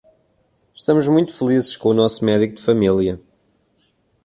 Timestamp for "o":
1.89-1.93